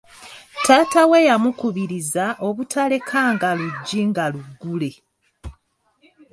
[0.65, 4.91] Taata we yamukubiriza obutalekanga luggi nga luggule.